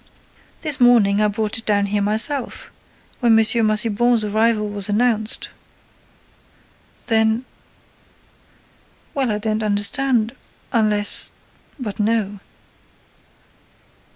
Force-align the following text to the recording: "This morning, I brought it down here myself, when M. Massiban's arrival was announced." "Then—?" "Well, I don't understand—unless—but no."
"This 0.61 0.79
morning, 0.79 1.21
I 1.21 1.27
brought 1.27 1.59
it 1.59 1.65
down 1.67 1.85
here 1.85 2.01
myself, 2.01 2.71
when 3.19 3.33
M. 3.33 3.39
Massiban's 3.67 4.23
arrival 4.23 4.67
was 4.67 4.89
announced." 4.89 5.49
"Then—?" 7.05 7.45
"Well, 9.13 9.29
I 9.31 9.37
don't 9.37 9.61
understand—unless—but 9.61 11.99
no." 11.99 12.39